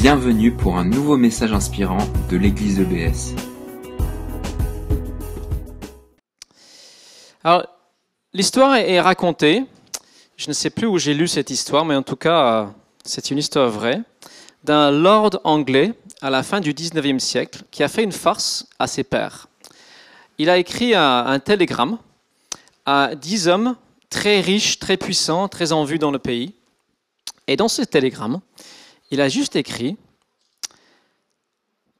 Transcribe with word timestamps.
Bienvenue 0.00 0.50
pour 0.50 0.78
un 0.78 0.86
nouveau 0.86 1.18
message 1.18 1.52
inspirant 1.52 1.98
de 2.30 2.38
l'église 2.38 2.80
EBS. 2.80 3.34
Alors, 7.44 7.66
l'histoire 8.32 8.76
est 8.76 8.98
racontée. 8.98 9.66
Je 10.38 10.48
ne 10.48 10.54
sais 10.54 10.70
plus 10.70 10.86
où 10.86 10.96
j'ai 10.96 11.12
lu 11.12 11.28
cette 11.28 11.50
histoire, 11.50 11.84
mais 11.84 11.94
en 11.94 12.02
tout 12.02 12.16
cas, 12.16 12.62
euh, 12.62 12.66
c'est 13.04 13.30
une 13.30 13.36
histoire 13.36 13.68
vraie 13.68 14.00
d'un 14.64 14.90
lord 14.90 15.38
anglais 15.44 15.92
à 16.22 16.30
la 16.30 16.42
fin 16.42 16.60
du 16.60 16.72
19e 16.72 17.18
siècle 17.18 17.64
qui 17.70 17.82
a 17.82 17.88
fait 17.88 18.02
une 18.02 18.12
farce 18.12 18.66
à 18.78 18.86
ses 18.86 19.04
pairs. 19.04 19.48
Il 20.38 20.48
a 20.48 20.56
écrit 20.56 20.94
un, 20.94 21.26
un 21.26 21.38
télégramme 21.40 21.98
à 22.86 23.14
dix 23.14 23.48
hommes 23.48 23.76
très 24.08 24.40
riches, 24.40 24.78
très 24.78 24.96
puissants, 24.96 25.46
très 25.48 25.72
en 25.72 25.84
vue 25.84 25.98
dans 25.98 26.10
le 26.10 26.18
pays. 26.18 26.54
Et 27.46 27.56
dans 27.56 27.68
ce 27.68 27.82
télégramme, 27.82 28.40
il 29.10 29.20
a 29.20 29.28
juste 29.28 29.56
écrit 29.56 29.96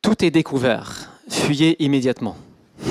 Tout 0.02 0.24
est 0.24 0.30
découvert, 0.30 1.10
fuyez 1.28 1.82
immédiatement. 1.82 2.36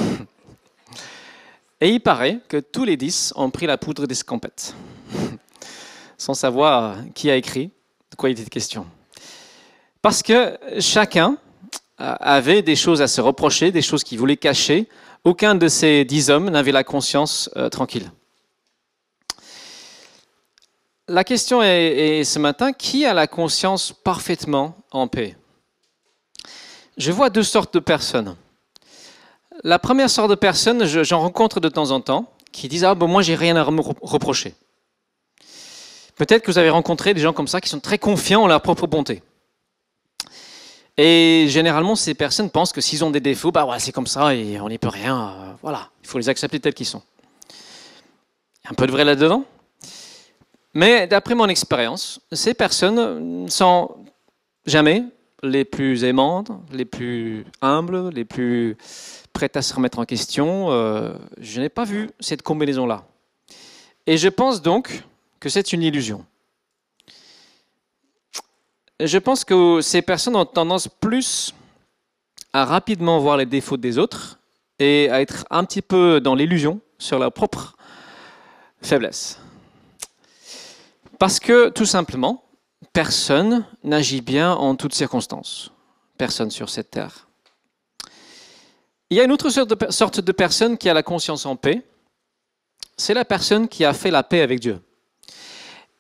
Et 1.82 1.90
il 1.90 2.02
paraît 2.02 2.40
que 2.48 2.58
tous 2.58 2.84
les 2.84 2.98
dix 2.98 3.34
ont 3.36 3.50
pris 3.50 3.66
la 3.66 3.78
poudre 3.78 4.06
d'escampette, 4.06 4.76
sans 6.18 6.34
savoir 6.34 6.98
qui 7.16 7.32
a 7.32 7.36
écrit, 7.36 7.72
de 8.12 8.16
quoi 8.18 8.30
il 8.30 8.40
était 8.40 8.50
question. 8.50 8.86
Parce 10.02 10.22
que 10.24 10.58
chacun 10.80 11.38
avait 11.98 12.62
des 12.62 12.76
choses 12.76 13.02
à 13.02 13.08
se 13.08 13.20
reprocher, 13.22 13.72
des 13.72 13.82
choses 13.82 14.04
qu'il 14.04 14.18
voulait 14.20 14.38
cacher. 14.38 14.88
Aucun 15.26 15.56
de 15.56 15.68
ces 15.68 16.06
dix 16.06 16.30
hommes 16.30 16.50
n'avait 16.50 16.72
la 16.72 16.86
conscience 16.86 17.50
euh, 17.58 17.68
tranquille. 17.68 18.10
La 21.10 21.24
question 21.24 21.64
est, 21.64 22.24
ce 22.24 22.38
matin, 22.38 22.72
qui 22.72 23.04
a 23.04 23.16
la 23.16 23.26
conscience 23.26 23.92
parfaitement 23.92 24.76
en 24.92 25.08
paix? 25.08 25.36
Je 26.98 27.12
vois 27.12 27.32
deux 27.32 27.42
sortes 27.42 27.74
de 27.74 27.80
personnes. 27.80 28.36
La 29.64 29.80
première 29.80 30.12
sorte 30.12 30.30
de 30.30 30.36
personnes, 30.36 30.86
j'en 30.86 31.22
rencontre 31.22 31.60
de 31.60 31.68
temps 31.68 31.90
en 31.90 32.00
temps, 32.00 32.32
qui 32.52 32.68
disent 32.68 32.84
Ah, 32.84 32.94
bon, 32.94 33.08
moi, 33.08 33.24
j'ai 33.24 33.34
rien 33.34 33.56
à 33.56 33.72
me 33.72 33.82
reprocher. 33.82 34.54
Peut-être 36.16 36.44
que 36.44 36.52
vous 36.52 36.60
avez 36.60 36.70
rencontré 36.70 37.16
des 37.16 37.22
gens 37.22 37.34
comme 37.34 37.48
ça 37.48 37.60
qui 37.60 37.70
sont 37.70 37.80
très 37.80 37.98
confiants 37.98 38.44
en 38.44 38.48
leur 38.48 38.62
propre 38.62 38.86
bonté. 38.86 39.24
Et 40.96 41.48
généralement, 41.50 41.96
ces 41.96 42.14
personnes 42.14 42.52
pensent 42.52 42.72
que 42.72 42.82
s'ils 42.82 43.04
ont 43.04 43.10
des 43.10 43.20
défauts, 43.20 43.52
bah 43.52 43.66
c'est 43.80 43.92
comme 43.92 44.06
ça 44.06 44.36
et 44.36 44.62
on 44.62 44.70
n'y 44.70 44.78
peut 44.78 44.90
rien. 44.90 45.30
Euh, 45.30 45.54
voilà, 45.64 45.90
il 46.04 46.08
faut 46.08 46.20
les 46.20 46.30
accepter 46.30 46.60
tels 46.60 46.76
qu'ils 46.76 46.86
sont. 46.86 47.02
Un 48.70 48.76
peu 48.76 48.86
de 48.86 48.92
vrai 48.92 49.06
là-dedans? 49.06 49.44
Mais 50.74 51.08
d'après 51.08 51.36
mon 51.36 51.48
expérience, 51.48 52.22
ces 52.32 52.54
personnes 52.54 53.44
ne 53.44 53.50
sont 53.50 53.96
jamais 54.66 55.04
les 55.42 55.66
plus 55.66 56.04
aimantes, 56.04 56.52
les 56.72 56.86
plus 56.86 57.46
humbles, 57.62 58.10
les 58.10 58.26
plus 58.26 58.78
prêtes 59.34 59.58
à 59.58 59.62
se 59.62 59.74
remettre 59.74 60.00
en 60.00 60.06
question. 60.06 60.72
Euh, 60.72 61.14
je 61.40 61.62
n'ai 61.62 61.70
pas 61.70 61.86
vu 61.86 62.10
cette 62.20 62.42
combinaison-là. 62.42 63.06
Et 64.06 64.18
je 64.18 64.28
pense 64.28 64.62
donc 64.62 65.04
que 65.40 65.50
c'est 65.50 65.74
une 65.74 65.82
illusion. 65.82 66.26
Je 69.00 69.18
pense 69.18 69.46
que 69.46 69.80
ces 69.82 70.02
personnes 70.02 70.36
ont 70.36 70.46
tendance 70.46 70.88
plus 70.88 71.54
à 72.52 72.66
rapidement 72.66 73.20
voir 73.20 73.38
les 73.38 73.46
défauts 73.46 73.78
des 73.78 73.98
autres 73.98 74.40
et 74.78 75.10
à 75.10 75.22
être 75.22 75.46
un 75.50 75.64
petit 75.64 75.82
peu 75.82 76.20
dans 76.20 76.36
l'illusion 76.36 76.82
sur 76.98 77.18
leur 77.18 77.32
propre 77.32 77.78
faiblesse. 78.82 79.40
Parce 81.20 81.42
que, 81.42 81.68
tout 81.68 81.86
simplement, 81.86 82.46
personne 82.94 83.66
n'agit 83.84 84.22
bien 84.22 84.54
en 84.54 84.76
toutes 84.76 84.96
circonstances. 84.96 85.72
Personne 86.18 86.50
sur 86.50 86.70
cette 86.70 86.92
terre. 86.92 87.28
Il 89.10 89.18
y 89.18 89.20
a 89.20 89.26
une 89.26 89.32
autre 89.32 89.50
sorte 89.50 90.20
de, 90.22 90.32
personne 90.32 90.78
qui 90.78 90.88
a 90.88 90.94
la 90.94 91.04
conscience 91.04 91.46
en 91.46 91.58
paix. 91.58 91.86
C'est 92.96 93.14
la 93.14 93.26
personne 93.26 93.68
qui 93.68 93.84
a 93.84 93.94
fait 93.94 94.12
la 94.12 94.24
paix 94.24 94.42
avec 94.42 94.62
Dieu. 94.62 94.80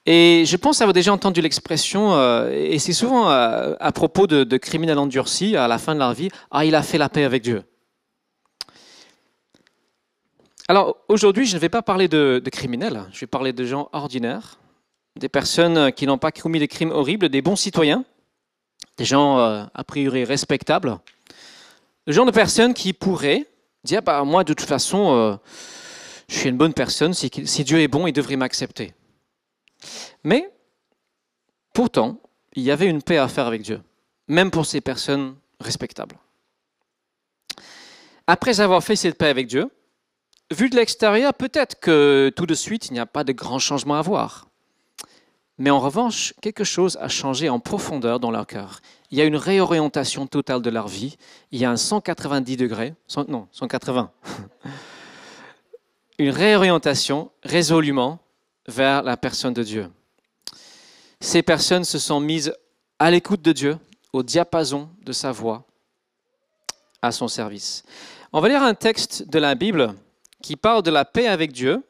Et 0.06 0.44
je 0.46 0.56
pense 0.56 0.80
avoir 0.81 0.94
déjà 0.94 1.12
entendu 1.12 1.41
l'expression, 1.41 2.13
euh, 2.13 2.50
et 2.51 2.80
c'est 2.80 2.94
souvent 2.94 3.30
euh, 3.30 3.75
à 3.80 3.91
propos 3.91 4.25
de, 4.25 4.57
criminels 4.57 4.97
endurcis 4.97 5.57
à 5.57 5.68
la 5.68 5.78
fin 5.78 5.94
de 5.96 6.00
leur 6.00 6.13
vie, 6.13 6.30
ah, 6.50 6.63
il 6.66 6.75
a 6.75 6.81
fait 6.81 6.97
la 6.97 7.09
paix 7.09 7.25
avec 7.25 7.44
Dieu. 7.44 7.63
Alors 10.68 10.97
aujourd'hui, 11.09 11.46
je 11.46 11.56
ne 11.56 11.59
vais 11.59 11.69
pas 11.69 11.81
parler 11.81 12.07
de 12.07 12.41
criminels, 12.51 13.03
je 13.12 13.19
vais 13.19 13.28
parler 13.28 13.53
de 13.53 13.66
gens 13.66 13.90
ordinaires, 13.91 14.59
des 15.19 15.30
personnes 15.30 15.91
qui 15.91 16.07
n'ont 16.07 16.18
pas 16.18 16.31
commis 16.31 16.59
des 16.59 16.68
crimes 16.68 16.91
horribles, 16.91 17.30
des 17.30 17.41
bons 17.41 17.56
citoyens, 17.56 18.03
des 18.97 19.06
gens 19.06 19.40
euh, 19.40 19.63
a 19.74 19.84
priori 19.84 20.24
respectables, 20.24 20.97
le 22.07 22.13
genre 22.13 22.25
de 22.25 22.31
personnes 22.31 22.74
qui 22.74 22.94
pourraient 22.94 23.46
dire 23.84 24.02
bah, 24.02 24.24
Moi, 24.24 24.44
de 24.44 24.53
toute 24.53 24.68
façon, 24.68 25.13
euh, 25.16 25.35
je 26.28 26.35
suis 26.35 26.50
une 26.50 26.57
bonne 26.57 26.74
personne, 26.74 27.13
si, 27.13 27.30
si 27.46 27.63
Dieu 27.63 27.80
est 27.80 27.88
bon, 27.88 28.07
il 28.07 28.13
devrait 28.13 28.35
m'accepter. 28.35 28.94
Mais, 30.24 30.50
pourtant, 31.74 32.19
il 32.56 32.63
y 32.63 32.72
avait 32.72 32.88
une 32.88 33.01
paix 33.01 33.18
à 33.18 33.28
faire 33.28 33.46
avec 33.46 33.62
Dieu, 33.62 33.81
même 34.28 34.51
pour 34.51 34.66
ces 34.66 34.81
personnes 34.81 35.36
respectables. 35.59 36.18
Après 38.28 38.59
avoir 38.59 38.84
fait 38.84 38.96
cette 38.96 39.18
paix 39.18 39.28
avec 39.28 39.47
Dieu, 39.47 39.69
vu 40.51 40.69
de 40.69 40.75
l'extérieur, 40.75 41.34
peut-être 41.34 41.80
que 41.80 42.31
tout 42.36 42.46
de 42.46 42.53
suite, 42.53 42.88
il 42.88 42.94
n'y 42.94 43.00
a 43.00 43.06
pas 43.06 43.24
de 43.24 43.31
grand 43.31 43.59
changement 43.59 43.96
à 43.96 44.01
voir. 44.01 44.49
Mais 45.59 45.70
en 45.70 45.80
revanche, 45.80 46.34
quelque 46.42 46.64
chose 46.64 46.97
a 47.02 47.09
changé 47.09 47.50
en 47.50 47.59
profondeur 47.59 48.22
dans 48.22 48.31
leur 48.31 48.47
cœur. 48.47 48.80
Il 49.12 49.18
y 49.18 49.22
a 49.22 49.25
une 49.25 49.36
réorientation 49.36 50.25
totale 50.25 50.62
de 50.62 50.70
leur 50.70 50.88
vie. 50.88 51.18
Il 51.52 51.59
y 51.59 51.66
a 51.66 51.72
un 51.72 51.78
190 51.78 52.56
degrés, 52.56 52.96
non, 53.28 53.47
180. 53.52 54.09
une 56.18 56.30
réorientation 56.30 57.30
résolument 57.44 58.19
vers 58.68 59.03
la 59.03 59.18
personne 59.18 59.53
de 59.53 59.64
Dieu. 59.64 59.92
Ces 61.19 61.44
personnes 61.44 61.84
se 61.84 62.00
sont 62.00 62.22
mises 62.22 62.53
à 62.98 63.12
l'écoute 63.12 63.42
de 63.42 63.52
Dieu, 63.52 63.78
au 64.14 64.24
diapason 64.24 64.90
de 65.03 65.12
sa 65.12 65.34
voix, 65.34 65.66
à 67.02 67.12
son 67.12 67.28
service. 67.28 67.84
On 68.31 68.40
va 68.40 68.48
lire 68.48 68.64
un 68.64 68.75
texte 68.75 69.28
de 69.28 69.40
la 69.40 69.56
Bible 69.56 69.94
qui 70.42 70.56
parle 70.56 70.84
de 70.84 70.92
la 70.92 71.03
paix 71.03 71.28
avec 71.28 71.52
Dieu, 71.52 71.84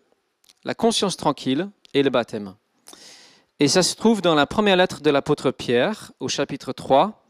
la 0.64 0.74
conscience 0.74 1.18
tranquille 1.18 1.70
et 1.94 2.02
le 2.02 2.10
baptême. 2.10 2.56
Et 3.62 3.68
ça 3.68 3.84
se 3.84 3.94
trouve 3.96 4.22
dans 4.22 4.36
la 4.36 4.48
première 4.48 4.78
lettre 4.78 5.02
de 5.02 5.10
l'apôtre 5.10 5.52
Pierre, 5.52 6.14
au 6.22 6.30
chapitre 6.30 6.72
3. 6.72 7.26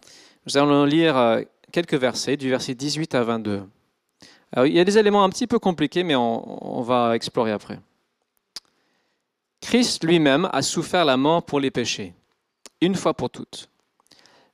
Nous 0.46 0.58
allons 0.58 0.86
lire 0.86 1.18
euh, 1.18 1.42
quelques 1.72 1.96
versets, 1.96 2.38
du 2.38 2.52
verset 2.52 2.76
18 2.76 3.16
à 3.16 3.24
22. 3.24 3.64
il 4.58 4.72
y 4.72 4.80
a 4.80 4.84
des 4.84 5.00
éléments 5.00 5.24
un 5.24 5.30
petit 5.32 5.48
peu 5.48 5.58
compliqués, 5.58 6.04
mais 6.04 6.16
on, 6.16 6.82
va 6.84 7.16
explorer 7.16 7.52
après. 7.52 7.80
Christ 9.60 10.04
lui-même 10.04 10.48
a 10.54 10.62
souffert 10.62 11.04
la 11.04 11.18
mort 11.18 11.42
pour 11.42 11.60
les 11.60 11.72
péchés, 11.72 12.14
une 12.80 12.94
fois 12.94 13.16
pour 13.16 13.32
toutes. 13.32 13.68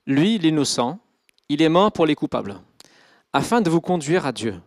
Lui, 0.08 0.38
l'innocent, 0.38 0.98
il 1.50 1.62
est 1.62 1.68
mort 1.68 1.92
pour 1.92 2.06
les 2.06 2.16
coupables, 2.16 2.56
afin 3.34 3.60
de 3.60 3.70
vous 3.70 3.82
conduire 3.82 4.26
à 4.26 4.32
Dieu. 4.32 4.62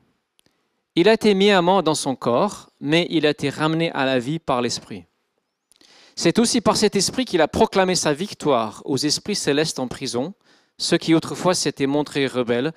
Il 0.95 1.09
a 1.09 1.15
été 1.15 1.33
mis 1.33 1.53
à 1.53 1.63
mort 1.63 1.83
dans 1.83 1.95
son 1.95 2.15
corps, 2.15 2.69
mais 2.83 3.07
il 3.09 3.25
a 3.25 3.31
été 3.31 3.49
ramené 3.49 3.91
à 3.93 4.05
la 4.05 4.19
vie 4.19 4.39
par 4.39 4.61
l'Esprit. 4.61 5.08
C'est 6.21 6.41
aussi 6.41 6.61
par 6.61 6.77
cet 6.77 6.97
esprit 6.97 7.25
qu'il 7.25 7.41
a 7.43 7.47
proclamé 7.47 7.95
sa 7.95 8.13
victoire 8.13 8.83
aux 8.85 8.97
esprits 8.97 9.37
célestes 9.37 9.79
en 9.79 9.87
prison, 9.87 10.35
ceux 10.77 10.99
qui 10.99 11.15
autrefois 11.15 11.55
s'étaient 11.55 11.87
montrés 11.87 12.27
rebelles, 12.27 12.73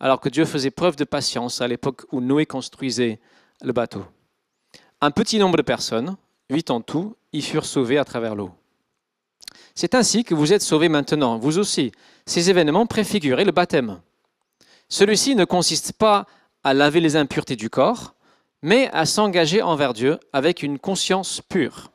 alors 0.00 0.18
que 0.18 0.30
Dieu 0.30 0.46
faisait 0.46 0.70
preuve 0.70 0.96
de 0.96 1.04
patience 1.04 1.60
à 1.60 1.68
l'époque 1.68 2.06
où 2.10 2.22
Noé 2.22 2.46
construisait 2.46 3.20
le 3.60 3.74
bateau. 3.74 4.02
Un 5.02 5.10
petit 5.10 5.38
nombre 5.38 5.58
de 5.58 5.62
personnes, 5.62 6.16
huit 6.48 6.70
en 6.70 6.80
tout, 6.80 7.14
y 7.34 7.42
furent 7.42 7.66
sauvées 7.66 7.98
à 7.98 8.06
travers 8.06 8.34
l'eau. 8.34 8.50
C'est 9.74 9.94
ainsi 9.94 10.24
que 10.24 10.34
vous 10.34 10.54
êtes 10.54 10.62
sauvés 10.62 10.88
maintenant, 10.88 11.36
vous 11.36 11.58
aussi. 11.58 11.92
Ces 12.24 12.48
événements 12.48 12.86
préfiguraient 12.86 13.44
le 13.44 13.52
baptême. 13.52 14.00
Celui-ci 14.88 15.34
ne 15.34 15.44
consiste 15.44 15.92
pas 15.92 16.24
à 16.64 16.72
laver 16.72 17.00
les 17.00 17.16
impuretés 17.16 17.56
du 17.56 17.68
corps, 17.68 18.14
mais 18.62 18.88
à 18.94 19.04
s'engager 19.04 19.60
envers 19.60 19.92
Dieu 19.92 20.18
avec 20.32 20.62
une 20.62 20.78
conscience 20.78 21.42
pure. 21.46 21.90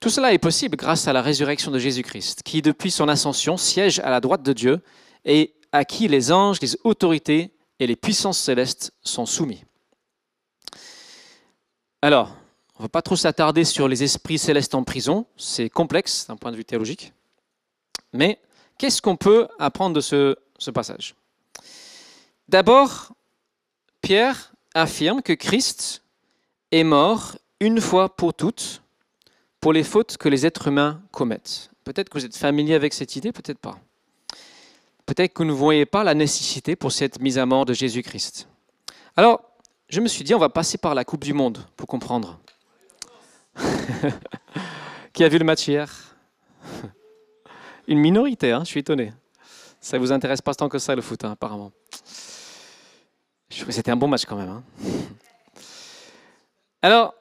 Tout 0.00 0.10
cela 0.10 0.32
est 0.32 0.38
possible 0.38 0.76
grâce 0.76 1.08
à 1.08 1.12
la 1.12 1.22
résurrection 1.22 1.70
de 1.70 1.78
Jésus-Christ, 1.78 2.42
qui 2.42 2.62
depuis 2.62 2.90
son 2.90 3.08
ascension 3.08 3.56
siège 3.56 3.98
à 4.00 4.10
la 4.10 4.20
droite 4.20 4.42
de 4.42 4.52
Dieu 4.52 4.82
et 5.24 5.54
à 5.72 5.84
qui 5.84 6.06
les 6.08 6.32
anges, 6.32 6.60
les 6.60 6.76
autorités 6.84 7.52
et 7.78 7.86
les 7.86 7.96
puissances 7.96 8.38
célestes 8.38 8.92
sont 9.02 9.26
soumis. 9.26 9.64
Alors, 12.02 12.36
on 12.78 12.82
ne 12.82 12.84
va 12.84 12.88
pas 12.90 13.02
trop 13.02 13.16
s'attarder 13.16 13.64
sur 13.64 13.88
les 13.88 14.02
esprits 14.02 14.38
célestes 14.38 14.74
en 14.74 14.84
prison, 14.84 15.26
c'est 15.36 15.70
complexe 15.70 16.26
d'un 16.26 16.36
point 16.36 16.52
de 16.52 16.56
vue 16.56 16.64
théologique. 16.64 17.12
Mais 18.12 18.38
qu'est-ce 18.78 19.00
qu'on 19.00 19.16
peut 19.16 19.48
apprendre 19.58 19.96
de 19.96 20.00
ce, 20.00 20.36
ce 20.58 20.70
passage? 20.70 21.14
D'abord, 22.48 23.12
Pierre 24.02 24.52
affirme 24.74 25.22
que 25.22 25.32
Christ 25.32 26.02
est 26.70 26.84
mort 26.84 27.36
une 27.60 27.80
fois 27.80 28.14
pour 28.14 28.34
toutes 28.34 28.82
pour 29.66 29.72
les 29.72 29.82
fautes 29.82 30.16
que 30.16 30.28
les 30.28 30.46
êtres 30.46 30.68
humains 30.68 31.02
commettent. 31.10 31.72
Peut-être 31.82 32.08
que 32.08 32.16
vous 32.16 32.24
êtes 32.24 32.36
familier 32.36 32.74
avec 32.74 32.94
cette 32.94 33.16
idée, 33.16 33.32
peut-être 33.32 33.58
pas. 33.58 33.80
Peut-être 35.06 35.32
que 35.32 35.42
vous 35.42 35.48
ne 35.48 35.52
voyez 35.52 35.84
pas 35.84 36.04
la 36.04 36.14
nécessité 36.14 36.76
pour 36.76 36.92
cette 36.92 37.20
mise 37.20 37.36
à 37.36 37.46
mort 37.46 37.64
de 37.64 37.74
Jésus-Christ. 37.74 38.46
Alors, 39.16 39.42
je 39.88 40.00
me 40.00 40.06
suis 40.06 40.22
dit, 40.22 40.36
on 40.36 40.38
va 40.38 40.50
passer 40.50 40.78
par 40.78 40.94
la 40.94 41.04
Coupe 41.04 41.24
du 41.24 41.32
Monde 41.32 41.66
pour 41.76 41.88
comprendre. 41.88 42.38
Qui 45.12 45.24
a 45.24 45.28
vu 45.28 45.36
le 45.36 45.44
match 45.44 45.66
hier? 45.66 45.92
Une 47.88 47.98
minorité, 47.98 48.52
hein, 48.52 48.60
je 48.60 48.68
suis 48.68 48.78
étonné. 48.78 49.12
Ça 49.80 49.96
ne 49.96 50.00
vous 50.00 50.12
intéresse 50.12 50.42
pas 50.42 50.54
tant 50.54 50.68
que 50.68 50.78
ça, 50.78 50.94
le 50.94 51.02
foot, 51.02 51.24
hein, 51.24 51.32
apparemment. 51.32 51.72
C'était 53.50 53.90
un 53.90 53.96
bon 53.96 54.06
match 54.06 54.26
quand 54.26 54.36
même. 54.36 54.48
Hein. 54.48 54.62
Alors, 56.82 57.14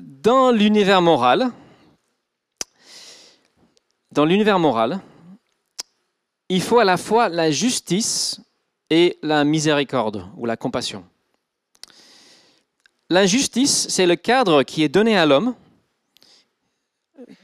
dans 0.00 0.50
l'univers 0.50 1.00
moral, 1.00 1.52
dans 4.16 4.24
l'univers 4.24 4.58
moral, 4.58 5.00
il 6.48 6.62
faut 6.62 6.78
à 6.78 6.84
la 6.84 6.96
fois 6.96 7.28
la 7.28 7.50
justice 7.50 8.40
et 8.88 9.18
la 9.22 9.44
miséricorde 9.44 10.26
ou 10.38 10.46
la 10.46 10.56
compassion. 10.56 11.04
La 13.10 13.26
justice, 13.26 13.88
c'est 13.90 14.06
le 14.06 14.16
cadre 14.16 14.62
qui 14.62 14.82
est 14.82 14.88
donné 14.88 15.18
à 15.18 15.26
l'homme, 15.26 15.54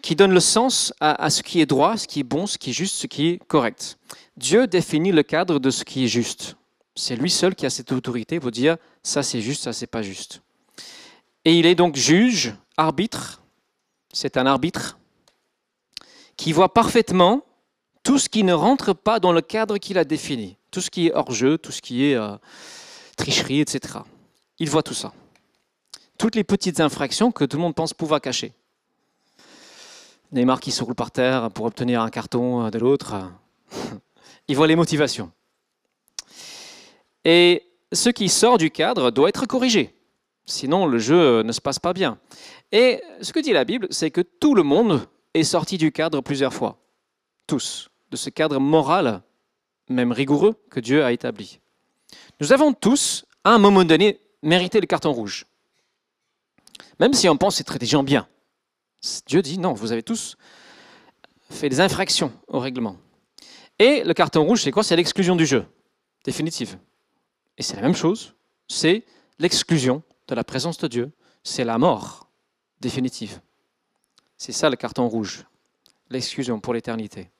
qui 0.01 0.17
donne 0.17 0.33
le 0.33 0.41
sens 0.41 0.95
à, 0.99 1.29
ce 1.29 1.43
qui 1.43 1.61
est 1.61 1.67
droit, 1.67 1.99
ce 1.99 2.09
qui 2.09 2.21
est 2.21 2.25
bon, 2.25 2.47
ce 2.47 2.57
qui 2.57 2.71
est 2.71 2.73
juste, 2.73 2.97
ce 2.97 3.07
qui 3.07 3.27
est 3.29 3.45
correct. 3.49 3.99
Dieu 4.39 4.67
définit 4.67 5.13
le 5.13 5.23
cadre 5.23 5.59
de 5.59 5.69
ce 5.71 5.85
qui 5.85 6.05
est 6.05 6.09
juste. 6.09 6.57
C'est 6.95 7.17
lui 7.17 7.31
seul 7.31 7.55
qui 7.55 7.67
a 7.67 7.71
cette 7.71 7.93
autorité 7.93 8.41
pour 8.41 8.51
dire 8.51 8.79
ça 9.03 9.23
c'est 9.23 9.43
juste, 9.43 9.65
ça 9.65 9.75
c'est 9.75 9.87
pas 9.87 10.03
juste. 10.03 10.41
Et 11.45 11.55
il 11.59 11.67
est 11.67 11.75
donc 11.75 11.97
juge, 11.97 12.55
arbitre, 12.79 13.43
c'est 14.11 14.39
un 14.39 14.47
arbitre 14.47 14.99
qui 16.43 16.51
voit 16.51 16.75
parfaitement 16.75 17.45
tout 18.03 18.19
ce 18.19 18.29
qui 18.29 18.43
ne 18.43 18.53
rentre 18.53 18.95
pas 18.95 19.21
dans 19.21 19.33
le 19.33 19.43
cadre 19.43 19.79
qu'il 19.79 19.97
a 19.97 20.05
défini, 20.05 20.57
tout 20.73 20.81
ce 20.81 20.91
qui 20.91 21.07
est 21.07 21.15
hors-jeu, 21.15 21.57
tout 21.57 21.71
ce 21.71 21.81
qui 21.81 22.07
est 22.07 22.17
euh, 22.17 22.35
tricherie, 23.17 23.61
etc. 23.61 24.01
Il 24.59 24.69
voit 24.69 24.83
tout 24.83 24.93
ça. 24.93 25.13
Toutes 26.19 26.35
les 26.35 26.43
petites 26.43 26.81
infractions 26.81 27.31
que 27.31 27.45
tout 27.45 27.59
le 27.59 27.63
monde 27.63 27.77
pense 27.77 27.95
pouvoir 27.95 28.21
cacher. 28.21 28.53
Neymar 30.33 30.59
qui 30.59 30.73
se 30.73 30.83
roule 30.83 30.97
par 30.97 31.13
terre 31.13 31.49
pour 31.53 31.65
obtenir 31.65 32.03
un 32.03 32.11
carton 32.11 32.71
de 32.71 32.79
l'autre. 32.81 33.15
Il 34.49 34.57
voit 34.57 34.67
les 34.67 34.75
motivations. 34.75 35.31
Et 37.25 37.63
ce 37.93 38.09
qui 38.09 38.29
sort 38.29 38.59
du 38.59 38.73
cadre 38.73 39.13
doit 39.13 39.29
être 39.29 39.47
corrigé. 39.47 39.95
Sinon, 40.45 40.87
le 40.87 40.99
jeu 40.99 41.45
ne 41.45 41.53
se 41.53 41.61
passe 41.61 41.79
pas 41.79 41.93
bien. 41.93 42.19
Et 42.73 43.01
ce 43.21 43.33
que 43.33 43.39
dit 43.39 43.53
la 43.53 43.65
Bible, 43.65 43.87
c'est 43.91 44.11
que 44.11 44.23
tout 44.23 44.57
le 44.57 44.65
monde 44.65 45.07
est 45.35 45.45
sorti 45.45 45.79
du 45.79 45.93
cadre 45.93 46.21
plusieurs 46.21 46.55
fois. 46.55 46.79
Tous. 47.47 47.91
De 48.11 48.17
ce 48.17 48.31
cadre 48.31 48.59
moral, 48.59 49.23
même 49.89 50.13
rigoureux, 50.13 50.55
que 50.71 50.81
Dieu 50.81 51.05
a 51.05 51.13
établi. 51.13 51.61
Nous 52.41 52.53
avons 52.53 52.73
tous, 52.73 53.25
à 53.45 53.51
un 53.51 53.59
moment 53.59 53.85
donné, 53.85 54.21
mérité 54.43 54.81
le 54.81 54.87
carton 54.87 55.13
rouge. 55.13 55.47
Même 57.01 57.15
si 57.15 57.29
on 57.29 57.37
pense 57.37 57.61
être 57.61 57.79
des 57.79 57.87
gens 57.87 58.03
bien. 58.03 58.29
Dieu 59.27 59.43
dit 59.43 59.59
non, 59.59 59.73
vous 59.73 59.93
avez 59.93 60.03
tous 60.03 60.37
fait 61.51 61.69
des 61.69 61.81
infractions 61.81 62.33
au 62.49 62.59
règlement. 62.59 62.97
Et 63.79 64.05
le 64.05 64.15
carton 64.15 64.45
rouge, 64.45 64.63
c'est 64.63 64.71
quoi? 64.71 64.83
C'est 64.83 64.97
l'exclusion 64.97 65.37
du 65.37 65.47
jeu, 65.47 65.67
définitive. 66.25 66.79
Et 67.59 67.63
c'est 67.63 67.77
la 67.77 67.83
même 67.83 67.95
chose, 67.95 68.35
c'est 68.69 69.05
l'exclusion 69.39 70.03
de 70.29 70.35
la 70.35 70.45
présence 70.45 70.79
de 70.79 70.89
Dieu, 70.89 71.13
c'est 71.43 71.65
la 71.65 71.79
mort 71.79 72.29
définitive. 72.81 73.41
C'est 74.45 74.51
ça 74.51 74.69
le 74.69 74.75
carton 74.75 75.07
rouge, 75.07 75.45
l'exclusion 76.11 76.59
pour 76.59 76.75
l'éternité. 76.75 77.31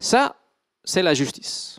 Ça, 0.00 0.34
c'est 0.82 1.02
la 1.02 1.12
justice. 1.12 1.78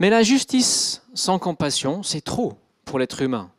Mais 0.00 0.10
la 0.10 0.24
justice 0.24 1.00
sans 1.14 1.38
compassion, 1.38 2.02
c'est 2.02 2.22
trop 2.22 2.58
pour 2.84 2.98
l'être 2.98 3.22
humain. 3.22 3.52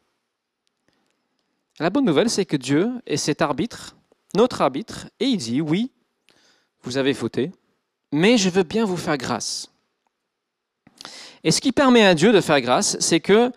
La 1.80 1.90
bonne 1.90 2.04
nouvelle, 2.04 2.30
c'est 2.30 2.44
que 2.44 2.58
Dieu 2.58 2.92
est 3.06 3.16
cet 3.16 3.42
arbitre, 3.42 3.96
notre 4.36 4.62
arbitre, 4.62 5.08
et 5.22 5.28
il 5.28 5.38
dit, 5.38 5.62
oui, 5.62 5.90
vous 6.84 6.98
avez 6.98 7.14
fauté, 7.14 7.54
mais 8.12 8.38
je 8.38 8.50
veux 8.50 8.64
bien 8.64 8.84
vous 8.84 8.98
faire 8.98 9.18
grâce. 9.18 9.72
Et 11.46 11.52
ce 11.52 11.62
qui 11.62 11.72
permet 11.72 12.06
à 12.06 12.14
Dieu 12.14 12.34
de 12.34 12.42
faire 12.42 12.60
grâce, 12.60 13.00
c'est 13.00 13.22
que 13.22 13.54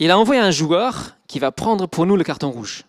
il 0.00 0.10
a 0.10 0.18
envoyé 0.18 0.40
un 0.40 0.50
joueur 0.50 1.16
qui 1.28 1.38
va 1.38 1.52
prendre 1.52 1.86
pour 1.86 2.06
nous 2.06 2.16
le 2.16 2.24
carton 2.24 2.50
rouge. 2.50 2.84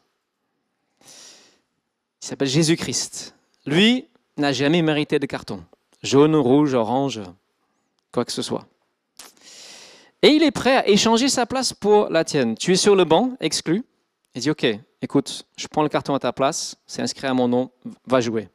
Il 2.25 2.29
s'appelle 2.29 2.47
Jésus-Christ. 2.47 3.35
Lui 3.67 4.07
n'a 4.37 4.51
jamais 4.51 4.81
mérité 4.81 5.19
de 5.19 5.27
carton. 5.27 5.63
Jaune, 6.01 6.35
rouge, 6.35 6.73
orange, 6.73 7.21
quoi 8.11 8.25
que 8.25 8.31
ce 8.31 8.41
soit. 8.41 8.65
Et 10.23 10.29
il 10.29 10.41
est 10.41 10.49
prêt 10.49 10.75
à 10.75 10.87
échanger 10.87 11.29
sa 11.29 11.45
place 11.45 11.71
pour 11.71 12.09
la 12.09 12.23
tienne. 12.23 12.55
Tu 12.55 12.71
es 12.71 12.77
sur 12.77 12.95
le 12.95 13.05
banc, 13.05 13.37
exclu. 13.41 13.83
Il 14.33 14.41
dit, 14.41 14.49
OK, 14.49 14.65
écoute, 15.03 15.45
je 15.55 15.67
prends 15.67 15.83
le 15.83 15.89
carton 15.89 16.15
à 16.15 16.19
ta 16.19 16.33
place, 16.33 16.75
c'est 16.87 17.03
inscrit 17.03 17.27
à 17.27 17.33
mon 17.35 17.47
nom, 17.47 17.69
va 18.07 18.21
jouer. 18.21 18.49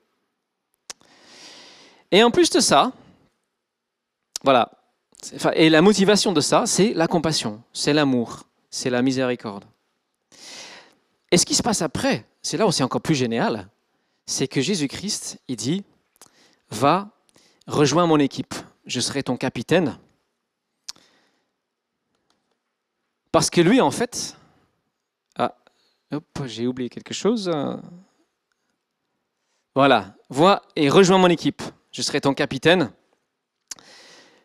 Et 2.10 2.24
en 2.24 2.32
plus 2.32 2.50
de 2.50 2.58
ça, 2.58 2.90
voilà, 4.42 4.72
et 5.54 5.70
la 5.70 5.80
motivation 5.80 6.32
de 6.32 6.40
ça, 6.40 6.66
c'est 6.66 6.92
la 6.92 7.06
compassion, 7.06 7.62
c'est 7.72 7.92
l'amour, 7.92 8.48
c'est 8.68 8.90
la 8.90 9.00
miséricorde. 9.00 9.64
Et 11.30 11.38
ce 11.38 11.46
qui 11.46 11.54
se 11.54 11.62
passe 11.62 11.82
après, 11.82 12.26
c'est 12.42 12.56
là 12.56 12.66
où 12.66 12.72
c'est 12.72 12.82
encore 12.82 13.00
plus 13.00 13.14
génial, 13.14 13.68
c'est 14.26 14.48
que 14.48 14.60
Jésus-Christ, 14.60 15.38
il 15.48 15.56
dit, 15.56 15.84
va, 16.70 17.10
rejoins 17.66 18.06
mon 18.06 18.18
équipe, 18.18 18.54
je 18.86 19.00
serai 19.00 19.22
ton 19.22 19.36
capitaine. 19.36 19.98
Parce 23.32 23.50
que 23.50 23.60
lui, 23.60 23.80
en 23.80 23.90
fait, 23.90 24.36
ah, 25.36 25.54
j'ai 26.46 26.66
oublié 26.66 26.88
quelque 26.88 27.14
chose. 27.14 27.50
Voilà, 29.74 30.14
vois 30.28 30.62
et 30.74 30.88
rejoins 30.88 31.18
mon 31.18 31.28
équipe, 31.28 31.62
je 31.92 32.02
serai 32.02 32.20
ton 32.20 32.34
capitaine. 32.34 32.92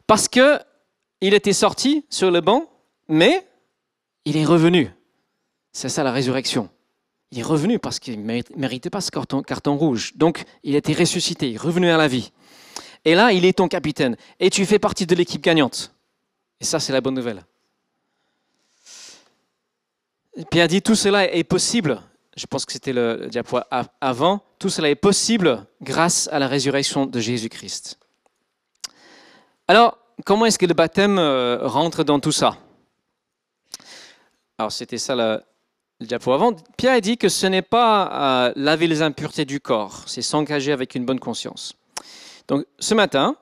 Parce 0.06 0.28
que 0.28 0.60
il 1.22 1.34
était 1.34 1.54
sorti 1.54 2.06
sur 2.10 2.30
le 2.30 2.42
banc, 2.42 2.70
mais 3.08 3.48
il 4.26 4.38
est 4.38 4.46
revenu. 4.46 4.92
C'est 5.72 5.90
ça 5.90 6.04
la 6.04 6.12
résurrection. 6.12 6.70
Il 7.36 7.42
est 7.42 7.44
revenu 7.44 7.80
parce 7.80 8.00
qu'il 8.00 8.26
ne 8.26 8.42
méritait 8.56 8.90
pas 8.90 9.02
ce 9.02 9.12
carton, 9.12 9.76
rouge. 9.76 10.14
Donc, 10.16 10.46
il 10.64 10.74
était 10.74 10.94
ressuscité, 10.94 11.58
revenu 11.58 11.89
à 11.89 11.98
la 11.98 12.08
vie. 12.08 12.32
Et 13.04 13.13
là, 13.13 13.34
il 13.34 13.44
est 13.44 13.58
ton 13.58 13.68
capitaine. 13.68 14.15
Et 14.39 14.50
tu 14.50 14.65
fais 14.65 14.80
partie 14.80 15.06
de 15.06 15.13
l'équipe 15.15 15.44
gagnante. 15.44 15.94
Et 16.62 16.63
ça, 16.63 16.80
c'est 16.80 16.94
la 16.94 17.01
bonne 17.01 17.13
nouvelle. 17.13 17.44
Pierre 20.50 20.70
dit, 20.70 20.82
tout 20.82 20.96
cela 20.96 21.30
est 21.30 21.44
possible. 21.44 22.01
Je 22.38 22.46
pense 22.46 22.65
que 22.65 22.72
c'était 22.72 22.94
le 22.94 23.27
diapo 23.30 23.60
avant. 24.00 24.42
Tout 24.58 24.70
cela 24.70 24.89
est 24.89 24.96
possible 24.96 25.68
grâce 25.82 26.30
à 26.32 26.39
la 26.39 26.48
résurrection 26.48 27.06
de 27.06 27.20
Jésus-Christ. 27.20 28.00
Alors, 29.68 29.98
comment 30.25 30.46
est-ce 30.46 30.58
que 30.58 30.65
le 30.65 30.74
baptême 30.74 31.20
euh, 31.20 31.68
rentre 31.68 32.06
dans 32.06 32.22
tout 32.22 32.32
ça? 32.32 32.58
Alors, 34.58 34.72
c'était 34.72 34.98
ça 34.98 35.44
le, 36.00 36.06
diapo 36.06 36.32
avant. 36.32 36.54
Pierre 36.78 37.02
dit 37.02 37.18
que 37.18 37.30
ce 37.30 37.48
n'est 37.48 37.62
pas 37.62 38.48
euh, 38.48 38.54
laver 38.56 38.88
les 38.88 39.02
impuretés 39.02 39.46
du 39.46 39.60
corps, 39.60 40.04
c'est 40.08 40.22
s'engager 40.22 40.72
avec 40.72 40.96
une 40.96 41.06
bonne 41.06 41.20
conscience. 41.20 41.74
Donc, 42.48 42.66
ce 42.80 42.94
matin, 42.94 43.36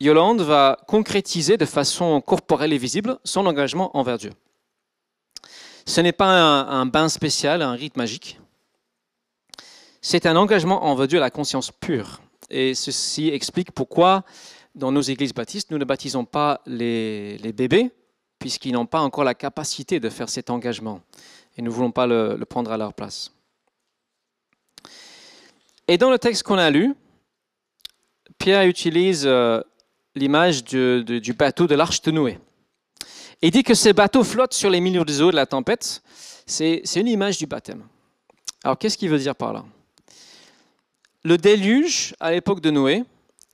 Yolande 0.00 0.40
va 0.40 0.78
concrétiser 0.86 1.56
de 1.56 1.64
façon 1.64 2.20
corporelle 2.20 2.72
et 2.72 2.78
visible 2.78 3.18
son 3.24 3.46
engagement 3.46 3.96
envers 3.96 4.18
Dieu. 4.18 4.32
Ce 5.86 6.00
n'est 6.00 6.12
pas 6.12 6.26
un, 6.26 6.68
un 6.68 6.86
bain 6.86 7.08
spécial, 7.08 7.62
un 7.62 7.72
rite 7.72 7.96
magique. 7.96 8.40
C'est 10.00 10.26
un 10.26 10.36
engagement 10.36 10.84
envers 10.84 11.06
Dieu 11.06 11.18
à 11.18 11.20
la 11.20 11.30
conscience 11.30 11.70
pure. 11.70 12.20
Et 12.50 12.74
ceci 12.74 13.28
explique 13.28 13.70
pourquoi 13.72 14.24
dans 14.74 14.92
nos 14.92 15.02
églises 15.02 15.34
baptistes, 15.34 15.70
nous 15.70 15.78
ne 15.78 15.84
baptisons 15.84 16.24
pas 16.24 16.60
les, 16.66 17.38
bébés, 17.54 17.90
puisqu'ils 18.38 18.72
n'ont 18.72 18.86
pas 18.86 19.00
encore 19.00 19.24
la 19.24 19.34
capacité 19.34 20.00
de 20.00 20.08
faire 20.08 20.28
cet 20.28 20.50
engagement. 20.50 21.00
Et 21.56 21.62
nous 21.62 21.70
ne 21.70 21.74
voulons 21.74 21.92
pas 21.92 22.06
le, 22.06 22.38
prendre 22.48 22.70
à 22.72 22.76
leur 22.76 22.94
place. 22.94 23.32
Et 25.88 25.98
dans 25.98 26.10
le 26.10 26.18
texte 26.18 26.42
qu'on 26.42 26.58
a 26.58 26.70
lu, 26.70 26.94
Pierre 28.38 28.64
utilise 28.64 29.24
euh, 29.26 29.60
l'image 30.14 30.64
du, 30.64 31.34
bateau 31.36 31.66
de 31.66 31.74
l'arche 31.74 32.02
de 32.02 32.10
Noé. 32.10 32.38
Il 33.42 33.50
dit 33.50 33.62
que 33.62 33.74
ces 33.74 33.92
bateaux 33.92 34.24
flottent 34.24 34.54
sur 34.54 34.70
les 34.70 34.80
milieux 34.80 35.04
des 35.04 35.20
eaux 35.20 35.30
de 35.30 35.36
la 35.36 35.46
tempête. 35.46 36.02
C'est 36.46 36.82
une 36.96 37.08
image 37.08 37.38
du 37.38 37.46
baptême. 37.46 37.84
Alors 38.64 38.78
qu'est-ce 38.78 38.96
qu'il 38.96 39.10
veut 39.10 39.18
dire 39.18 39.34
par 39.34 39.52
là? 39.52 39.64
Le 41.24 41.36
déluge, 41.38 42.14
à 42.20 42.30
l'époque 42.32 42.60
de 42.60 42.70
Noé, 42.70 43.04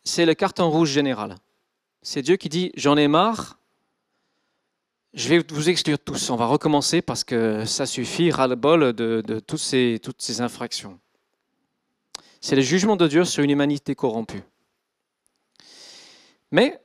c'est 0.04 0.26
le 0.26 0.34
carton 0.34 0.70
rouge 0.70 0.90
général. 0.90 1.36
C'est 2.02 2.22
Dieu 2.22 2.36
qui 2.36 2.48
dit, 2.48 2.72
j'en 2.76 2.96
ai 2.96 3.08
marre, 3.08 3.58
je 5.14 5.28
vais 5.28 5.44
vous 5.50 5.68
exclure 5.68 5.98
tous, 5.98 6.30
on 6.30 6.36
va 6.36 6.46
recommencer 6.46 7.02
parce 7.02 7.24
que 7.24 7.64
ça 7.64 7.86
suffit, 7.86 8.30
ras-le-bol 8.30 8.92
de, 8.92 9.40
toutes, 9.40 9.60
ces, 9.60 10.40
infractions. 10.40 10.98
C'est 12.40 12.56
le 12.56 12.62
jugement 12.62 12.96
de 12.96 13.08
Dieu 13.08 13.24
sur 13.24 13.42
une 13.42 13.50
humanité 13.50 13.94
corrompue. 13.94 14.42
Mais 16.52 16.80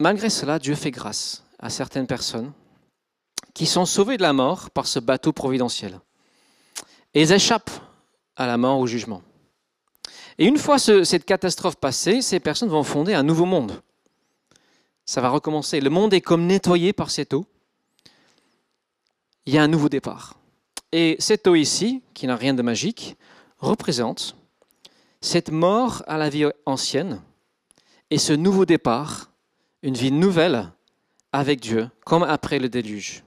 malgré 0.00 0.30
cela, 0.30 0.58
Dieu 0.58 0.74
fait 0.74 0.90
grâce 0.90 1.44
à 1.58 1.70
certaines 1.70 2.06
personnes 2.06 2.52
qui 3.52 3.66
sont 3.66 3.86
sauvées 3.86 4.16
de 4.16 4.22
la 4.22 4.32
mort 4.32 4.70
par 4.70 4.86
ce 4.86 4.98
bateau 4.98 5.32
providentiel. 5.32 6.00
Et 7.14 7.22
échappent 7.22 7.70
à 8.36 8.46
la 8.46 8.56
mort, 8.56 8.80
au 8.80 8.86
jugement. 8.86 9.22
Et 10.38 10.46
une 10.46 10.58
fois 10.58 10.78
cette 10.78 11.24
catastrophe 11.24 11.76
passée, 11.76 12.20
ces 12.20 12.40
personnes 12.40 12.68
vont 12.68 12.82
fonder 12.82 13.14
un 13.14 13.22
nouveau 13.22 13.44
monde. 13.44 13.80
Ça 15.06 15.20
va 15.20 15.28
recommencer. 15.28 15.80
Le 15.80 15.90
monde 15.90 16.14
est 16.14 16.20
comme 16.20 16.46
nettoyé 16.46 16.92
par 16.92 17.10
cette 17.10 17.34
eau. 17.34 17.46
Il 19.46 19.54
y 19.54 19.58
a 19.58 19.62
un 19.62 19.68
nouveau 19.68 19.88
départ. 19.88 20.36
Et 20.92 21.16
cette 21.18 21.46
eau 21.46 21.54
ici, 21.54 22.02
qui 22.14 22.26
n'a 22.26 22.36
rien 22.36 22.54
de 22.54 22.62
magique, 22.62 23.16
représente 23.58 24.36
cette 25.20 25.50
mort 25.50 26.02
à 26.06 26.16
la 26.16 26.28
vie 26.28 26.46
ancienne 26.66 27.20
et 28.10 28.18
ce 28.18 28.32
nouveau 28.32 28.64
départ, 28.64 29.30
une 29.82 29.94
vie 29.94 30.12
nouvelle 30.12 30.70
avec 31.32 31.60
Dieu, 31.60 31.90
comme 32.04 32.22
après 32.22 32.58
le 32.58 32.68
déluge. 32.68 33.24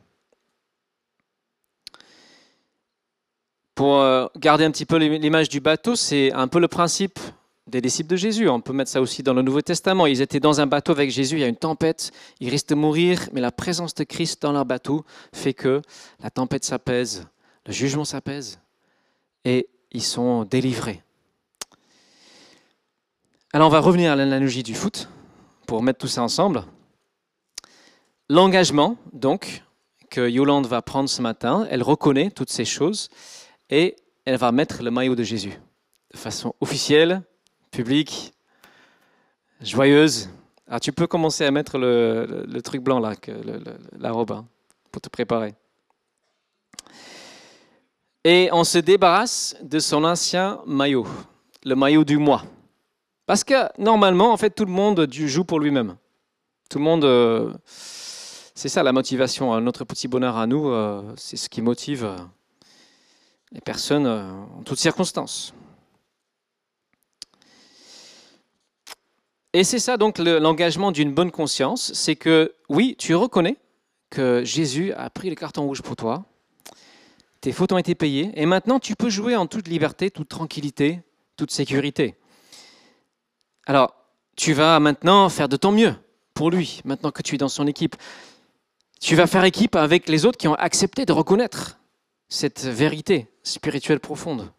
Pour 3.75 3.99
euh, 3.99 4.27
garder 4.37 4.63
un 4.63 4.71
petit 4.71 4.85
peu 4.85 4.97
l'image 4.97 5.49
du 5.49 5.59
bateau, 5.59 5.95
c'est 5.95 6.31
un 6.31 6.47
peu 6.47 6.59
le 6.59 6.67
principe 6.67 7.19
des 7.67 7.81
disciples 7.81 8.09
de 8.09 8.15
Jésus. 8.15 8.49
On 8.49 8.61
peut 8.61 8.73
mettre 8.73 8.89
ça 8.89 9.01
aussi 9.01 9.23
dans 9.23 9.33
le 9.33 9.41
Nouveau 9.41 9.61
Testament. 9.61 10.07
Ils 10.07 10.21
étaient 10.21 10.39
dans 10.39 10.61
un 10.61 10.67
bateau 10.67 10.93
avec 10.93 11.11
Jésus, 11.11 11.35
il 11.35 11.41
y 11.41 11.43
a 11.43 11.47
une 11.47 11.55
tempête, 11.55 12.11
ils 12.39 12.49
risquent 12.49 12.69
de 12.69 12.75
mourir, 12.75 13.29
mais 13.33 13.41
la 13.41 13.51
présence 13.51 13.93
de 13.93 14.03
Christ 14.03 14.41
dans 14.41 14.51
leur 14.51 14.65
bateau 14.65 15.05
fait 15.33 15.53
que 15.53 15.81
la 16.21 16.29
tempête 16.29 16.63
s'apaise, 16.63 17.27
le 17.65 17.73
jugement 17.73 18.05
s'apaise, 18.05 18.59
et 19.45 19.67
ils 19.91 20.03
sont 20.03 20.43
délivrés. 20.43 21.03
Alors 23.53 23.67
on 23.67 23.71
va 23.71 23.79
revenir 23.79 24.11
à 24.11 24.15
l'analogie 24.15 24.63
du 24.63 24.73
foot 24.73 25.09
pour 25.65 25.81
mettre 25.83 25.99
tout 25.99 26.07
ça 26.07 26.23
ensemble. 26.23 26.63
L'engagement, 28.29 28.97
donc, 29.13 29.63
que 30.09 30.29
Yolande 30.29 30.67
va 30.67 30.81
prendre 30.81 31.09
ce 31.09 31.21
matin, 31.21 31.67
elle 31.69 31.83
reconnaît 31.83 32.29
toutes 32.31 32.49
ces 32.49 32.65
choses 32.65 33.09
et 33.69 33.95
elle 34.25 34.37
va 34.37 34.51
mettre 34.51 34.83
le 34.83 34.91
maillot 34.91 35.15
de 35.15 35.23
Jésus 35.23 35.59
de 36.11 36.17
façon 36.17 36.55
officielle, 36.61 37.21
publique, 37.77 38.33
joyeuse. 39.61 40.29
Tu 40.81 40.91
peux 40.91 41.05
commencer 41.05 41.45
à 41.45 41.51
mettre 41.51 41.77
le, 41.77 42.59
truc 42.63 42.81
blanc 42.81 42.99
là, 42.99 43.13
la 43.99 44.11
robe, 44.11 44.31
hein, 44.31 44.47
pour 44.91 44.99
te 44.99 45.09
préparer. 45.09 45.53
Et 48.23 48.49
on 48.51 48.63
se 48.63 48.79
débarrasse 48.79 49.55
de 49.61 49.77
son 49.77 50.03
ancien 50.05 50.59
maillot, 50.65 51.05
le 51.63 51.75
maillot 51.75 52.03
du 52.03 52.17
mois. 52.17 52.43
Parce 53.27 53.43
que 53.43 53.53
normalement, 53.79 54.33
en 54.33 54.37
fait, 54.37 54.49
tout 54.49 54.65
le 54.65 54.71
monde 54.71 55.07
joue 55.11 55.43
pour 55.43 55.59
lui-même. 55.59 55.97
Tout 56.71 56.79
le 56.79 56.83
monde, 56.83 57.05
euh, 57.05 57.53
c'est 58.55 58.69
ça 58.69 58.81
la 58.81 58.91
motivation. 58.91 59.61
Notre 59.61 59.85
petit 59.85 60.07
bonheur 60.07 60.35
à 60.35 60.47
nous, 60.47 60.67
euh, 60.69 61.03
c'est 61.15 61.37
ce 61.37 61.47
qui 61.47 61.61
motive 61.61 62.05
euh, 62.05 62.17
les 63.51 63.61
personnes 63.61 64.07
en 64.07 64.63
toutes 64.63 64.79
circonstances. 64.79 65.53
Et 69.57 69.63
c'est 69.63 69.79
ça 69.79 69.97
donc 69.97 70.19
l'engagement 70.19 70.91
d'une 70.91 71.11
bonne 71.11 71.31
conscience, 71.31 71.91
c'est 71.93 72.15
que 72.15 72.53
oui, 72.69 72.95
tu 72.99 73.15
reconnais 73.15 73.57
que 74.11 74.43
Jésus 74.43 74.93
a 74.93 75.09
pris 75.09 75.31
le 75.31 75.35
carton 75.35 75.63
rouge 75.63 75.81
pour 75.81 75.95
toi, 75.95 76.25
tes 77.41 77.51
fautes 77.51 77.71
ont 77.71 77.79
été 77.79 77.95
payées, 77.95 78.29
et 78.35 78.45
maintenant 78.45 78.77
tu 78.77 78.95
peux 78.95 79.09
jouer 79.09 79.35
en 79.35 79.47
toute 79.47 79.67
liberté, 79.67 80.11
toute 80.11 80.29
tranquillité, 80.29 81.01
toute 81.37 81.49
sécurité. 81.49 82.13
Alors, 83.65 83.95
tu 84.35 84.53
vas 84.53 84.79
maintenant 84.79 85.27
faire 85.27 85.49
de 85.49 85.57
ton 85.57 85.71
mieux 85.71 85.95
pour 86.35 86.51
lui, 86.51 86.81
maintenant 86.85 87.09
que 87.09 87.23
tu 87.23 87.33
es 87.33 87.39
dans 87.39 87.49
son 87.49 87.65
équipe. 87.65 87.95
Tu 89.01 89.15
vas 89.15 89.25
faire 89.25 89.43
équipe 89.43 89.75
avec 89.75 90.07
les 90.07 90.27
autres 90.27 90.37
qui 90.37 90.47
ont 90.47 90.53
accepté 90.53 91.03
de 91.03 91.13
reconnaître 91.13 91.79
cette 92.29 92.63
vérité 92.63 93.25
spirituelle 93.41 94.01
profonde. 94.01 94.51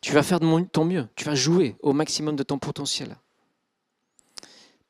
Tu 0.00 0.12
vas 0.12 0.22
faire 0.22 0.38
de 0.38 0.64
ton 0.66 0.84
mieux, 0.84 1.08
tu 1.16 1.24
vas 1.24 1.34
jouer 1.34 1.74
au 1.82 1.92
maximum 1.92 2.36
de 2.36 2.44
ton 2.44 2.60
potentiel. 2.60 3.16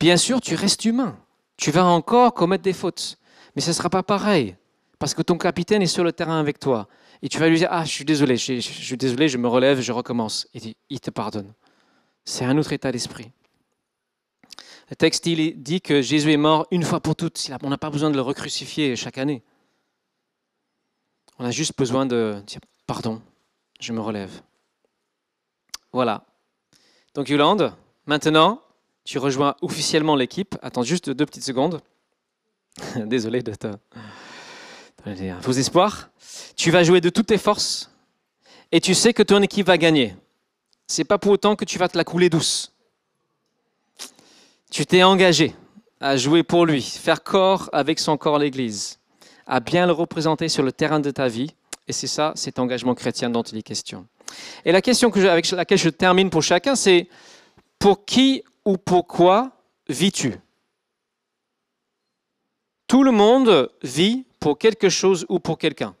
Bien 0.01 0.17
sûr, 0.17 0.41
tu 0.41 0.55
restes 0.55 0.83
humain, 0.85 1.15
tu 1.57 1.69
vas 1.69 1.85
encore 1.85 2.33
commettre 2.33 2.63
des 2.63 2.73
fautes, 2.73 3.19
mais 3.55 3.61
ce 3.61 3.69
ne 3.69 3.73
sera 3.75 3.87
pas 3.87 4.01
pareil, 4.01 4.55
parce 4.97 5.13
que 5.13 5.21
ton 5.21 5.37
capitaine 5.37 5.83
est 5.83 5.85
sur 5.85 6.03
le 6.03 6.11
terrain 6.11 6.39
avec 6.39 6.57
toi. 6.59 6.87
Et 7.21 7.29
tu 7.29 7.37
vas 7.37 7.47
lui 7.47 7.57
dire, 7.57 7.67
ah, 7.69 7.85
je 7.85 7.91
suis 7.91 8.03
désolé, 8.03 8.35
je, 8.35 8.61
suis 8.61 8.97
désolé, 8.97 9.29
je 9.29 9.37
me 9.37 9.47
relève, 9.47 9.79
je 9.79 9.91
recommence. 9.91 10.47
Et 10.55 10.75
il 10.89 10.99
te 10.99 11.11
pardonne. 11.11 11.53
C'est 12.25 12.45
un 12.45 12.57
autre 12.57 12.73
état 12.73 12.91
d'esprit. 12.91 13.29
Le 14.89 14.95
texte 14.95 15.23
dit 15.29 15.81
que 15.81 16.01
Jésus 16.01 16.31
est 16.31 16.37
mort 16.37 16.65
une 16.71 16.81
fois 16.81 16.99
pour 16.99 17.15
toutes. 17.15 17.51
On 17.61 17.69
n'a 17.69 17.77
pas 17.77 17.91
besoin 17.91 18.09
de 18.09 18.15
le 18.15 18.23
recrucifier 18.23 18.95
chaque 18.95 19.19
année. 19.19 19.43
On 21.37 21.45
a 21.45 21.51
juste 21.51 21.77
besoin 21.77 22.07
de 22.07 22.41
dire 22.47 22.59
pardon, 22.87 23.21
je 23.79 23.93
me 23.93 24.01
relève. 24.01 24.41
Voilà. 25.93 26.25
Donc 27.13 27.29
Yolande, 27.29 27.75
maintenant, 28.07 28.63
tu 29.03 29.17
rejoins 29.17 29.55
officiellement 29.61 30.15
l'équipe. 30.15 30.55
Attends 30.61 30.83
juste 30.83 31.09
deux 31.09 31.25
petites 31.25 31.43
secondes. 31.43 31.81
Désolé 32.95 33.41
de 33.41 33.53
te 33.53 33.67
faux 35.41 35.51
espoir. 35.51 36.09
Tu 36.55 36.71
vas 36.71 36.83
jouer 36.83 37.01
de 37.01 37.09
toutes 37.09 37.27
tes 37.27 37.37
forces 37.37 37.91
et 38.71 38.79
tu 38.79 38.93
sais 38.93 39.13
que 39.13 39.23
ton 39.23 39.41
équipe 39.41 39.67
va 39.67 39.77
gagner. 39.77 40.15
C'est 40.87 41.03
pas 41.03 41.17
pour 41.17 41.31
autant 41.31 41.55
que 41.55 41.65
tu 41.65 41.77
vas 41.77 41.87
te 41.87 41.97
la 41.97 42.03
couler 42.03 42.29
douce. 42.29 42.73
Tu 44.69 44.85
t'es 44.85 45.03
engagé 45.03 45.55
à 45.99 46.17
jouer 46.17 46.43
pour 46.43 46.65
lui, 46.65 46.81
faire 46.81 47.23
corps 47.23 47.69
avec 47.73 47.99
son 47.99 48.17
corps 48.17 48.39
l'Église 48.39 49.01
à 49.51 49.59
bien 49.59 49.85
le 49.85 49.91
représenter 49.91 50.47
sur 50.47 50.63
le 50.63 50.71
terrain 50.71 51.01
de 51.01 51.11
ta 51.11 51.27
vie. 51.27 51.51
Et 51.87 51.93
c'est 51.93 52.07
ça, 52.07 52.31
cet 52.35 52.57
engagement 52.57 52.95
chrétien 52.95 53.29
dont 53.29 53.43
il 53.43 53.57
est 53.57 53.63
question. 53.63 54.07
Et 54.63 54.71
la 54.71 54.81
question 54.81 55.11
que 55.11 55.19
avec 55.27 55.51
laquelle 55.51 55.77
je 55.77 55.89
termine 55.89 56.29
pour 56.29 56.41
chacun, 56.41 56.75
c'est 56.75 57.09
pour 57.77 58.05
qui 58.05 58.43
ou 58.65 58.77
pourquoi 58.77 59.51
vis-tu? 59.89 60.35
Tout 62.87 63.03
le 63.03 63.11
monde 63.11 63.71
vit 63.83 64.25
pour 64.39 64.57
quelque 64.57 64.89
chose 64.89 65.25
ou 65.29 65.39
pour 65.39 65.57
quelqu'un. 65.57 65.95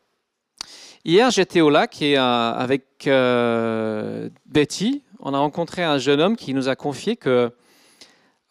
Hier, 1.03 1.31
j'étais 1.31 1.61
au 1.61 1.69
lac 1.69 2.01
et 2.01 2.17
euh, 2.17 2.21
avec 2.21 3.07
euh, 3.07 4.29
Betty, 4.45 5.03
on 5.19 5.33
a 5.33 5.39
rencontré 5.39 5.83
un 5.83 5.97
jeune 5.97 6.21
homme 6.21 6.35
qui 6.35 6.53
nous 6.53 6.69
a 6.69 6.75
confié 6.75 7.15
que, 7.15 7.51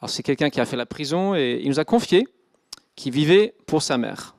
c'est 0.07 0.23
quelqu'un 0.23 0.50
qui 0.50 0.61
a 0.61 0.64
fait 0.64 0.76
la 0.76 0.87
prison 0.87 1.35
et 1.35 1.61
il 1.62 1.69
nous 1.69 1.79
a 1.79 1.85
confié 1.85 2.26
qu'il 2.97 3.12
vivait 3.12 3.55
pour 3.67 3.83
sa 3.83 3.99
mère. 3.99 4.35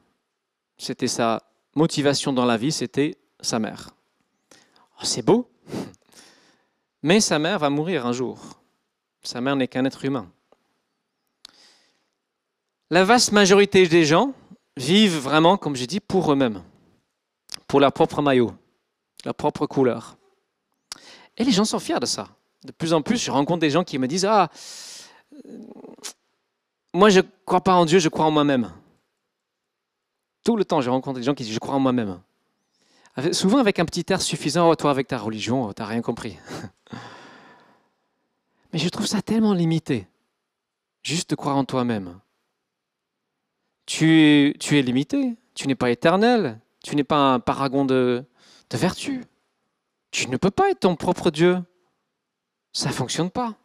C'était 0.77 1.07
sa 1.07 1.43
motivation 1.75 2.33
dans 2.33 2.45
la 2.45 2.57
vie, 2.57 2.71
c'était 2.71 3.15
sa 3.39 3.59
mère. 3.59 3.91
Oh, 4.97 5.03
c'est 5.03 5.23
beau, 5.23 5.49
mais 7.03 7.19
sa 7.21 7.39
mère 7.39 7.59
va 7.59 7.69
mourir 7.69 8.05
un 8.05 8.13
jour. 8.13 8.60
Sa 9.23 9.41
mère 9.41 9.55
n'est 9.55 9.67
qu'un 9.67 9.85
être 9.85 10.03
humain. 10.05 10.29
La 12.89 13.03
vaste 13.03 13.31
majorité 13.31 13.87
des 13.87 14.05
gens 14.05 14.33
vivent 14.75 15.17
vraiment, 15.17 15.57
comme 15.57 15.75
j'ai 15.75 15.87
dit, 15.87 15.99
pour 15.99 16.31
eux-mêmes, 16.31 16.61
pour 17.67 17.79
leur 17.79 17.93
propre 17.93 18.21
maillot, 18.21 18.53
leur 19.23 19.35
propre 19.35 19.65
couleur. 19.65 20.17
Et 21.37 21.43
les 21.43 21.51
gens 21.51 21.65
sont 21.65 21.79
fiers 21.79 21.99
de 21.99 22.05
ça. 22.05 22.29
De 22.63 22.71
plus 22.71 22.93
en 22.93 23.01
plus, 23.01 23.17
je 23.17 23.31
rencontre 23.31 23.59
des 23.59 23.69
gens 23.69 23.83
qui 23.83 23.97
me 23.97 24.07
disent 24.07 24.25
Ah, 24.25 24.49
moi 26.93 27.09
je 27.09 27.19
ne 27.19 27.25
crois 27.45 27.61
pas 27.61 27.73
en 27.73 27.85
Dieu, 27.85 27.99
je 27.99 28.09
crois 28.09 28.25
en 28.25 28.31
moi-même. 28.31 28.71
Tout 30.43 30.57
le 30.57 30.65
temps, 30.65 30.81
je 30.81 30.89
rencontre 30.89 31.19
des 31.19 31.23
gens 31.23 31.33
qui 31.33 31.43
disent 31.43 31.53
Je 31.53 31.59
crois 31.59 31.75
en 31.75 31.79
moi-même. 31.79 32.19
Souvent 33.31 33.57
avec 33.57 33.79
un 33.79 33.85
petit 33.85 34.05
air 34.09 34.21
suffisant 34.21 34.69
oh, 34.69 34.75
Toi, 34.75 34.91
avec 34.91 35.07
ta 35.07 35.17
religion, 35.17 35.65
oh, 35.65 35.73
tu 35.73 35.81
n'as 35.81 35.87
rien 35.87 36.01
compris. 36.01 36.37
Mais 38.71 38.79
je 38.79 38.89
trouve 38.89 39.05
ça 39.05 39.21
tellement 39.21 39.53
limité. 39.53 40.07
Juste 41.03 41.31
de 41.31 41.35
croire 41.35 41.57
en 41.57 41.65
toi-même. 41.65 42.19
Tu, 43.85 44.55
es 44.71 44.81
limité. 44.81 45.35
Tu 45.53 45.67
n'es 45.67 45.75
pas 45.75 45.91
éternel. 45.91 46.59
Tu 46.83 46.95
n'es 46.95 47.03
pas 47.03 47.33
un 47.33 47.39
paragon 47.39 47.85
de, 47.85 48.23
de 48.69 48.77
vertu. 48.77 49.23
Tu 50.11 50.27
ne 50.29 50.37
peux 50.37 50.51
pas 50.51 50.69
être 50.69 50.81
ton 50.81 50.95
propre 50.95 51.31
Dieu. 51.31 51.57
Ça 52.73 52.89
ne 52.89 52.93
fonctionne 52.93 53.29
pas. 53.29 53.55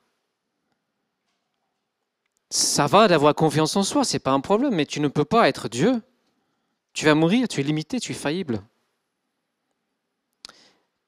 Ça 2.50 2.86
va 2.86 3.08
d'avoir 3.08 3.34
confiance 3.34 3.76
en 3.76 3.82
soi, 3.82 4.04
c'est 4.04 4.20
pas 4.20 4.30
un 4.30 4.40
problème, 4.40 4.74
mais 4.74 4.86
tu 4.86 5.00
ne 5.00 5.08
peux 5.08 5.24
pas 5.24 5.48
être 5.48 5.68
Dieu. 5.68 6.00
Tu 6.92 7.04
vas 7.04 7.14
mourir, 7.14 7.48
tu 7.48 7.60
es 7.60 7.64
limité, 7.64 7.98
tu 7.98 8.12
es 8.12 8.14
faillible. 8.14 8.62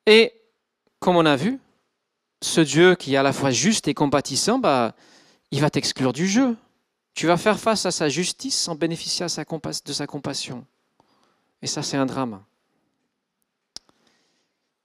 Et 0.07 0.33
comme 0.99 1.17
on 1.17 1.27
a 1.27 1.37
vu, 1.37 1.61
ce 2.41 2.61
Dieu 2.61 2.95
qui 2.95 3.15
est 3.15 3.17
à 3.17 3.23
la 3.23 3.33
fois 3.33 3.51
juste 3.51 3.89
et 3.89 3.95
compatissant, 3.95 4.59
bah, 4.59 4.95
il 5.51 5.61
va 5.61 5.71
t'exclure 5.71 6.13
du 6.13 6.27
jeu. 6.27 6.57
Tu 7.15 7.27
vas 7.27 7.37
faire 7.37 7.59
face 7.59 7.87
à 7.87 7.91
sa 7.91 8.09
justice 8.09 8.57
sans 8.57 8.75
bénéficier 8.75 9.27
de 9.27 9.93
sa 9.93 10.07
compassion. 10.07 10.65
Et 11.63 11.67
ça, 11.67 11.83
c'est 11.83 11.97
un 11.97 12.07
drame. 12.07 12.43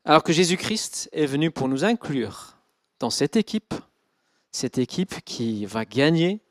Alors 0.05 0.23
que 0.23 0.33
Jésus-Christ 0.33 1.09
est 1.13 1.25
venu 1.25 1.51
pour 1.51 1.67
nous 1.67 1.85
inclure 1.85 2.57
dans 2.99 3.09
cette 3.09 3.35
équipe, 3.35 3.73
cette 4.51 4.77
équipe 4.77 5.23
qui 5.23 5.65
va 5.65 5.85
gagner, 5.85 6.41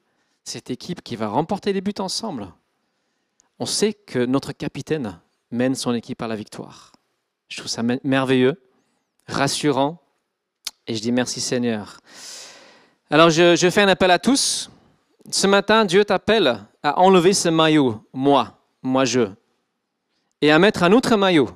cette 0.44 0.70
équipe 0.70 1.02
qui 1.02 1.16
va 1.16 1.28
remporter 1.28 1.72
les 1.72 1.80
buts 1.80 1.92
ensemble. 1.98 2.52
On 3.58 3.66
sait 3.66 3.92
que 3.92 4.24
notre 4.24 4.52
capitaine 4.52 5.20
mène 5.50 5.74
son 5.74 5.92
équipe 5.94 6.22
à 6.22 6.28
la 6.28 6.36
victoire. 6.36 6.92
Je 7.48 7.58
trouve 7.58 7.70
ça 7.70 7.82
merveilleux, 7.82 8.60
rassurant, 9.26 10.01
et 10.86 10.94
je 10.94 11.00
dis 11.00 11.12
merci 11.12 11.40
Seigneur. 11.40 12.00
Alors 13.10 13.30
je, 13.30 13.70
fais 13.70 13.82
un 13.82 13.88
appel 13.88 14.10
à 14.10 14.18
tous. 14.18 14.70
Ce 15.30 15.46
matin, 15.46 15.84
Dieu 15.84 16.04
t'appelle 16.04 16.64
à 16.82 16.98
enlever 16.98 17.32
ce 17.32 17.48
maillot, 17.48 18.04
moi, 18.12 18.58
moi 18.82 19.04
je, 19.04 19.28
et 20.40 20.50
à 20.50 20.58
mettre 20.58 20.82
un 20.82 20.92
autre 20.92 21.16
maillot, 21.16 21.50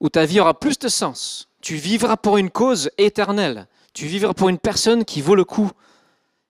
où 0.00 0.08
ta 0.08 0.24
vie 0.24 0.40
aura 0.40 0.58
plus 0.58 0.78
de 0.78 0.88
sens. 0.88 1.48
Tu 1.60 1.76
vivras 1.76 2.16
pour 2.16 2.38
une 2.38 2.50
cause 2.50 2.90
éternelle. 2.98 3.68
Tu 3.92 4.06
vivras 4.06 4.34
pour 4.34 4.48
une 4.48 4.58
personne 4.58 5.04
qui 5.04 5.20
vaut 5.20 5.34
le 5.34 5.44
coup. 5.44 5.70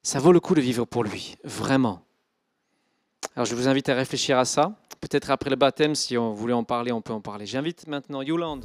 Ça 0.02 0.21
vaut 0.21 0.33
le 0.33 0.40
coup 0.40 0.55
de 0.55 0.61
vivre 0.61 0.85
pour 0.85 1.05
lui, 1.05 1.37
vraiment. 1.45 2.02
Alors 3.37 3.45
je 3.45 3.55
vous 3.55 3.69
invite 3.69 3.88
à 3.88 3.95
réfléchir 3.95 4.38
à 4.38 4.45
ça. 4.45 4.73
Peut-être 5.00 5.31
après 5.31 5.50
le 5.50 5.57
baptême, 5.57 5.95
si 5.95 6.17
on 6.17 6.33
voulait 6.33 6.55
en 6.55 6.64
parler, 6.64 6.93
on 6.93 7.02
peut 7.02 7.12
en 7.12 7.21
parler. 7.21 7.45
J'invite 7.45 7.87
maintenant 7.87 8.23
Yolande. 8.23 8.64